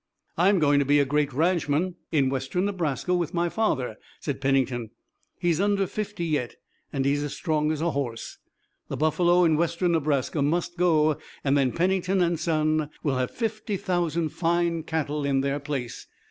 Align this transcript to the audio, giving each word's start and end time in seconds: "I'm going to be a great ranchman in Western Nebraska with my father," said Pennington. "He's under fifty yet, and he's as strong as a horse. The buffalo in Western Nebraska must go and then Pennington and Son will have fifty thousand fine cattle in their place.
"I'm 0.35 0.57
going 0.57 0.79
to 0.79 0.83
be 0.85 0.97
a 0.97 1.05
great 1.05 1.31
ranchman 1.31 1.93
in 2.11 2.31
Western 2.31 2.65
Nebraska 2.65 3.13
with 3.13 3.35
my 3.35 3.49
father," 3.49 3.97
said 4.19 4.41
Pennington. 4.41 4.89
"He's 5.37 5.61
under 5.61 5.85
fifty 5.85 6.25
yet, 6.25 6.55
and 6.91 7.05
he's 7.05 7.21
as 7.21 7.35
strong 7.35 7.71
as 7.71 7.81
a 7.81 7.91
horse. 7.91 8.39
The 8.87 8.97
buffalo 8.97 9.43
in 9.43 9.57
Western 9.57 9.91
Nebraska 9.91 10.41
must 10.41 10.75
go 10.75 11.17
and 11.43 11.55
then 11.55 11.71
Pennington 11.71 12.19
and 12.19 12.39
Son 12.39 12.89
will 13.03 13.17
have 13.17 13.29
fifty 13.29 13.77
thousand 13.77 14.29
fine 14.29 14.81
cattle 14.81 15.23
in 15.23 15.41
their 15.41 15.59
place. 15.59 16.07